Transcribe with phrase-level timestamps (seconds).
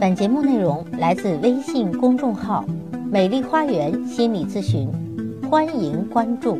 [0.00, 2.64] 本节目内容来自微信公众号
[3.10, 4.90] “美丽花园心理咨询”，
[5.48, 6.58] 欢迎关注。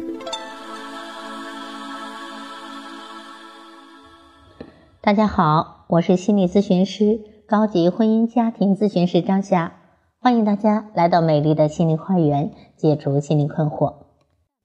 [5.01, 9.75] 大家好，我是心理咨询师、高级婚姻家庭咨询师张霞，
[10.21, 13.95] 欢迎大家来到美丽的心灵花园，解除心理困惑。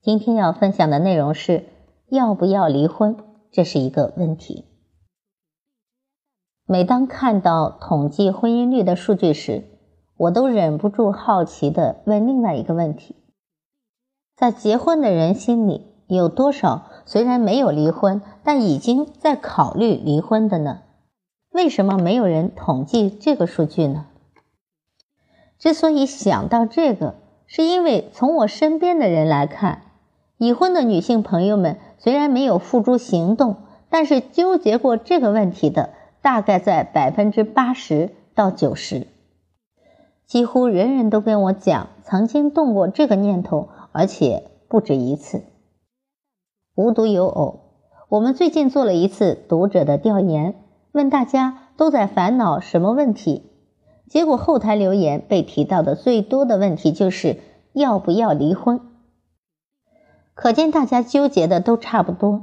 [0.01, 1.65] 今天要分享的内容是：
[2.09, 3.17] 要不要离婚？
[3.51, 4.68] 这是一个问题。
[6.71, 9.63] 每当看到统计婚姻率的数据时，
[10.17, 13.15] 我都忍不住好奇的问另外一个问题：
[14.37, 20.81] 在结婚的人心里，有多少虽然没有离婚，但已经在考虑离婚的呢？
[21.51, 24.05] 为什么没有人统计这个数据呢？
[25.57, 27.15] 之所以想到这个，
[27.47, 29.81] 是因为从我身边的人来看，
[30.37, 33.55] 已婚的女性朋友们虽然没有付诸行动，
[33.89, 35.93] 但是纠结过这个问题的。
[36.21, 39.07] 大概在百分之八十到九十，
[40.25, 45.43] 几乎人人都跟我讲曾经动过这个念头，而且不止一次。
[46.75, 47.61] 无独有偶，
[48.09, 50.55] 我们最近做了一次读者的调研，
[50.91, 53.49] 问大家都在烦恼什么问题，
[54.07, 57.37] 结果后台留言被提到的最多的问题就是
[57.71, 58.81] 要不要离婚。
[60.33, 62.41] 可见大家纠结的都差不多。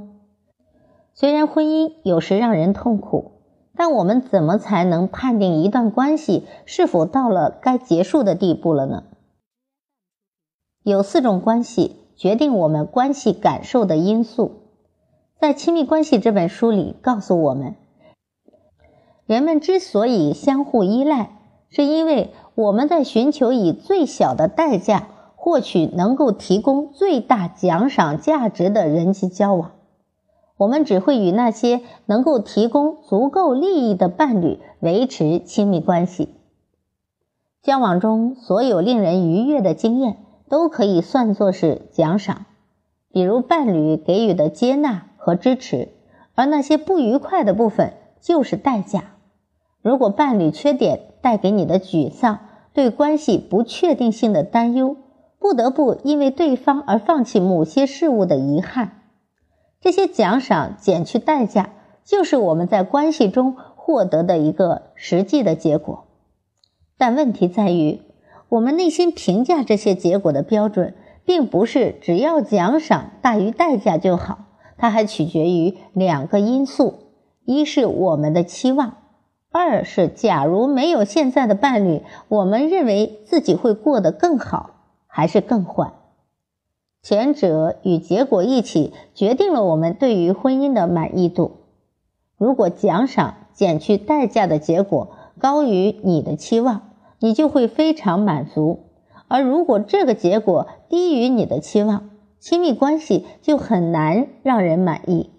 [1.13, 3.36] 虽然婚姻有时让人痛苦。
[3.77, 9.03] 但我们怎么才能判定一段关系是否到了该结束的地步了呢？
[10.83, 14.51] 有四种关系决定我们关系感受的因素，
[15.39, 17.75] 在《亲密关系》这本书里告诉我们，
[19.25, 21.37] 人们之所以相互依赖，
[21.69, 29.76] 是因为我们在寻求以最小的代价获取能够提供最大奖赏价值的人际交往。
[30.57, 36.29] 我们只会与那些能够提供足够利益的伴侣维持亲密关系。
[37.61, 40.17] 交往中所有令人愉悦的经验
[40.49, 42.45] 都可以算作是奖赏，
[43.11, 45.89] 比如伴侣给予的接纳和支持；
[46.33, 49.15] 而那些不愉快的部分就是代价。
[49.81, 52.39] 如果伴侣缺点带给你的沮丧、
[52.73, 54.95] 对关系不确定性的担忧、
[55.39, 58.96] 不得不因为对方而放弃某些事物的遗憾。
[59.79, 61.69] 这些奖赏减去代价，
[62.03, 66.05] 就是我们在关系中获得的一个实际的结果。
[66.97, 68.01] 但问题在于，
[68.49, 70.95] 我们内心评价这些结果的标准，
[71.25, 74.45] 并不是只要奖赏大于代价就好，
[74.77, 76.95] 它还取决于两个因素：
[77.45, 78.97] 一是我们的期望，
[79.51, 84.71] 二是假如没有现在的伴侣，我们认为自己会过得更好
[85.05, 85.93] 还是更坏。
[87.07, 91.59] 前者与结果一起决定了我们对于婚姻的满意度。
[92.37, 98.79] 如果奖赏减去代价的结果高于你的期望，你就会非常满足；
[99.29, 102.09] 而如果这个结果低于你的期望，
[102.41, 105.29] 亲密关系就很难让人满意。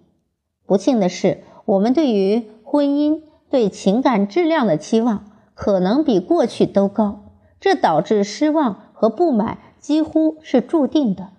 [0.64, 3.20] 不幸的是，我们对于婚姻、
[3.50, 7.24] 对情感质量的期望可能比过去都高，
[7.60, 11.32] 这导致失望和不满几乎是注定的。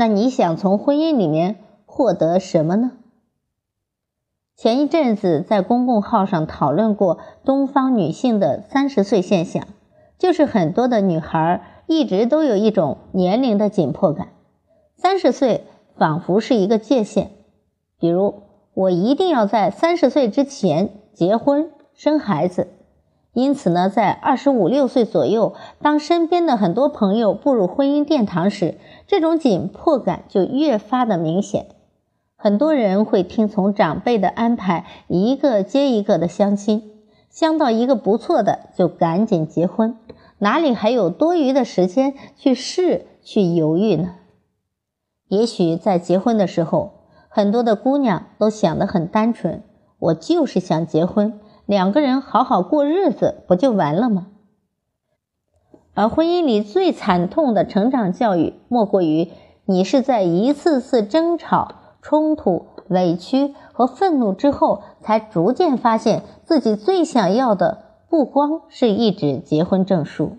[0.00, 2.92] 那你想从婚姻里面获得什么呢？
[4.56, 9.62] 前一阵子在公共号上讨论过东方女性的三十岁现象，
[10.16, 14.28] 就是很多的女孩一直都有一种年龄的紧迫感，
[14.96, 15.66] 三十岁
[15.98, 17.32] 仿佛是一个界限，
[17.98, 22.68] 比如我一定要在三十岁之前结婚生孩子。
[23.32, 31.66] 因此呢，在二十五六岁左右，当身边的很多朋友步入婚姻殿堂时，这种紧迫感就越发的明显。
[32.36, 36.90] 很多人会听从长辈的安排，一个接一个的相亲，
[37.28, 39.96] 相到一个不错的就赶紧结婚，
[40.38, 44.16] 哪里还有多余的时间去试、去犹豫呢？
[45.28, 46.94] 也许在结婚的时候，
[47.28, 49.62] 很多的姑娘都想得很单纯，
[50.00, 51.38] 我就是想结婚。
[51.70, 54.26] 两个人好好过日子，不就完了吗？
[55.94, 59.30] 而婚姻里最惨痛的成长教育，莫过于
[59.66, 70.38] 你是在一次次争吵、冲突、委屈和愤怒之后，才逐渐发现自己最想要的，不光是一纸结婚证书。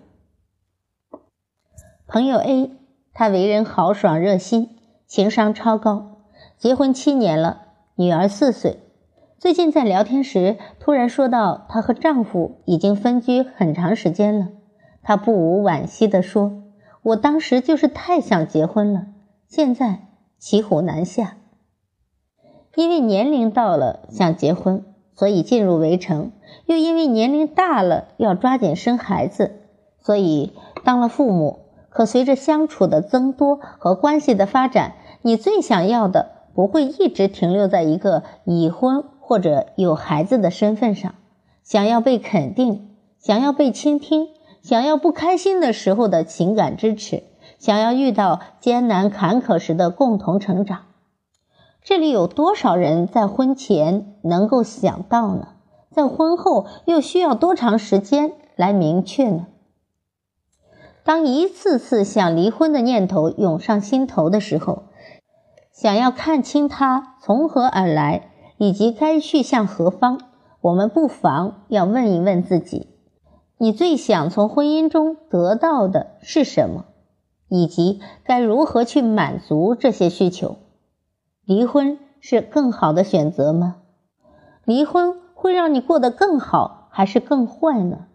[2.06, 2.72] 朋友 A，
[3.14, 4.68] 他为人豪爽热心，
[5.06, 6.18] 情商超高，
[6.58, 7.62] 结婚七年了，
[7.94, 8.80] 女儿四岁。
[9.42, 14.50] 最近在聊天时，突然说到她和丈夫已经分居很长时间了。
[15.02, 16.62] 她不无惋惜地说
[17.02, 19.06] ：“我当时就是太想结婚了，
[19.48, 20.06] 现在
[20.38, 21.38] 骑虎难下。
[22.76, 26.30] 因为年龄到了想结婚，所以进入围城；
[26.66, 29.56] 又因为年龄大了要抓紧生孩子，
[29.98, 30.52] 所以
[30.84, 31.58] 当了父母。
[31.90, 34.92] 可随着相处的增多和关系的发展，
[35.22, 41.14] 你最想要的不会一直停留在一个已婚或者有孩子的身份上，
[41.62, 44.28] 想要被肯定，想要被倾听，
[44.60, 47.22] 想要不开心的时候的情感支持，
[47.58, 50.80] 想要遇到艰难坎坷时的共同成长。
[51.82, 55.54] 这里有多少人在婚前能够想到呢？
[55.90, 59.46] 在婚后又需要多长时间来明确呢？
[61.04, 64.82] 当一次次想离婚的念头涌上心头的时候，
[65.72, 68.28] 想要看清它从何而来，
[68.62, 70.20] 以及该去向何方，
[70.60, 72.86] 我们不妨要问一问自己：
[73.58, 76.84] 你最想从婚姻中得到的是什么？
[77.48, 80.58] 以及该如何去满足这些需求？
[81.44, 83.78] 离婚是更好的选择吗？
[84.64, 88.06] 离婚会让你过得更好，还是更坏呢？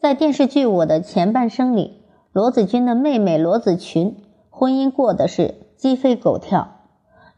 [0.00, 2.02] 在电视剧《我的前半生》里，
[2.32, 4.16] 罗子君的妹妹罗子群
[4.50, 6.77] 婚姻过的是鸡飞狗跳，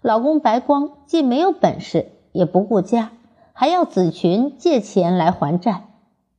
[0.02, 3.10] 老公白光既没有本事，也不顾家，
[3.52, 5.88] 还要子群借钱来还债。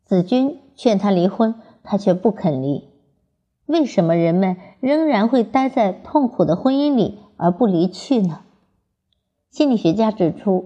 [0.03, 2.89] 子君劝他离婚，他却不肯离。
[3.67, 8.39] 为什么人们仍然会待在痛苦的婚姻里而不离去呢？
[9.51, 10.65] 心理学家指出，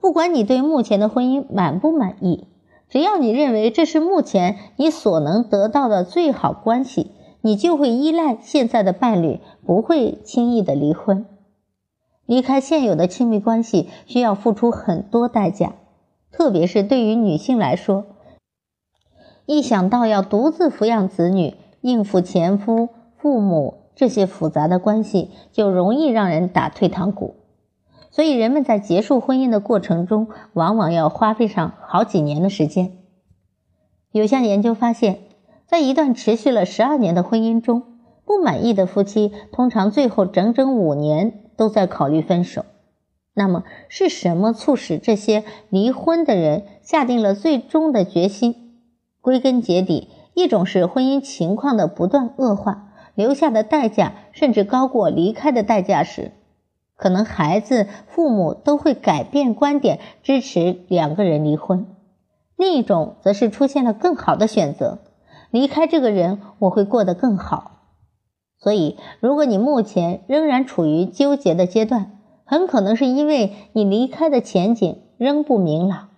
[0.00, 2.46] 不管你对目前的婚姻满不满意。
[2.88, 11.26] 只要你认为这是目前你所能得到的最好关系，你就会依赖现在的伴侣，不会轻易的离婚。
[12.30, 15.72] 离开现有的亲密关系需要付出很多代价，
[16.30, 18.06] 特别是对于女性来说，
[19.46, 27.34] 一想到要独自抚养子女、应付前夫、父母这些复杂的关系，就容易让人打退堂鼓。
[28.12, 32.92] 所以，人们在结束婚姻的过程中，往往要花费上好几年的时间。
[34.12, 35.18] 有项研究发现，
[35.66, 37.82] 在一段持续了十二年的婚姻中，
[38.24, 42.64] 不满意的夫妻通常最后整整五年都在考虑分手。
[43.34, 48.78] 那么，是什么促使这些离婚的人下定了最终的决心？
[49.20, 56.32] 归根结底，一种是婚姻情况的不断恶化，留下的代价甚至高过离开的代价时。
[56.96, 61.84] 可能孩子、父母都会改变观点，支持两个人离婚；
[62.56, 65.00] 另一种则是出现了更好的选择，
[65.50, 67.69] 离开这个人我会过得更好。
[68.60, 76.10] 所以，如果你目前仍然处于纠结的阶段，很可能是因为你离开的前景仍不明朗。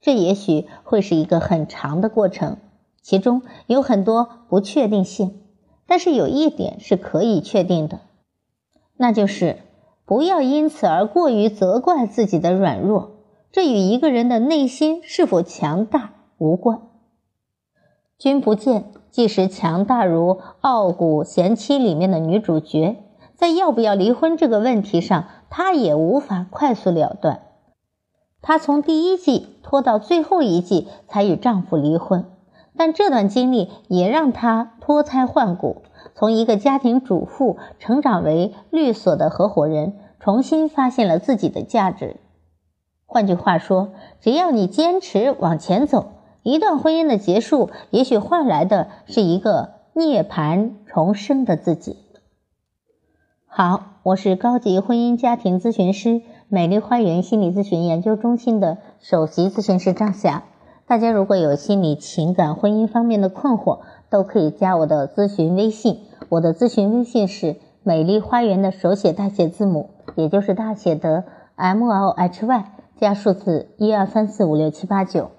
[0.00, 2.56] 这也许会是一个很长的过程，
[3.00, 5.40] 其中有很多不确定性。
[5.86, 8.00] 但是有一点是可以确定的，
[8.96, 9.58] 那就是。
[10.04, 13.10] 不要因此而过于责怪自己的软弱，
[13.52, 16.80] 这与一个人的内心是否强大无关。
[18.18, 22.96] 君不见，即使强大如《傲骨贤妻》里面的女主角，
[23.34, 27.42] 在要不要离婚这个问题上，她也无法快速了断。
[28.42, 32.24] 她从第一季拖到最后一季才与丈夫离婚，
[32.76, 35.82] 但这段经历也让她脱胎换骨。
[36.14, 42.16] 从一个家庭主妇成长为律所的合伙人，重新发现了自己的价值。
[43.06, 43.90] 换句话说，
[44.20, 46.06] 只要你坚持往前走，
[46.42, 51.96] 一段婚姻的结束，也许换来的是一个涅槃重生的自己。
[53.46, 60.44] 好，我是高级婚姻家庭咨询师美丽花园心理咨询研究中心的首席咨询师张霞。
[60.86, 66.00] 大家如果有心理、情感、婚姻方面的困惑，都可以加我的咨询微信。
[66.28, 71.24] 我的咨询微信是美丽花园的手写大写字母，也就是大写的
[71.56, 72.64] M L H Y
[72.98, 75.30] 加数字一二三四五六七八九，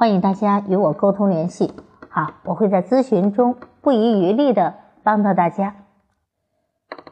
[0.00, 1.74] 欢迎大家与我沟通联系。
[2.08, 5.76] 好，我会在咨询中不遗余力的帮到大家。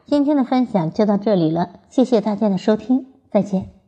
[0.07, 3.78] 今天的分享就到这里了，谢谢大家的收听，再见。